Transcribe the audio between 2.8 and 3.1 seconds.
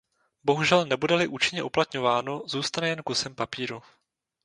jen